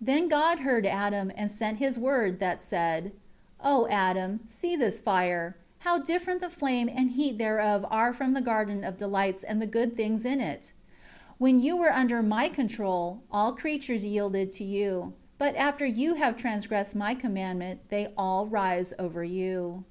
2 0.00 0.04
Then 0.04 0.28
God 0.28 0.58
heard 0.58 0.84
Adam, 0.84 1.32
and 1.34 1.50
sent 1.50 1.78
him 1.78 1.86
His 1.88 1.98
Word, 1.98 2.38
that 2.38 2.60
said: 2.60 3.04
3 3.04 3.12
"O 3.62 3.86
Adam, 3.88 4.40
see 4.44 4.76
this 4.76 5.00
fire! 5.00 5.56
How 5.78 5.98
different 5.98 6.42
the 6.42 6.50
flame 6.50 6.86
and 6.90 7.10
heat 7.12 7.38
thereof 7.38 7.86
are 7.90 8.12
from 8.12 8.34
the 8.34 8.42
garden 8.42 8.84
of 8.84 8.98
delights 8.98 9.42
and 9.42 9.56
the 9.62 9.66
good 9.66 9.96
things 9.96 10.26
in 10.26 10.38
it! 10.42 10.74
4 11.28 11.34
When 11.38 11.60
you 11.60 11.78
were 11.78 11.94
under 11.94 12.22
My 12.22 12.50
control, 12.50 13.22
all 13.32 13.54
creatures 13.54 14.04
yielded 14.04 14.52
to 14.52 14.64
you; 14.64 15.14
but 15.38 15.56
after 15.56 15.86
you 15.86 16.12
have 16.12 16.36
transgressed 16.36 16.94
My 16.94 17.14
commandment, 17.14 17.80
they 17.88 18.12
all 18.18 18.46
rise 18.48 18.92
over 18.98 19.24
you." 19.24 19.84